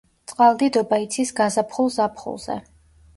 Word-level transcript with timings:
წყალდიდობა 0.29 0.97
იცის 1.03 1.33
გაზაფხულ-ზაფხულზე. 1.39 2.57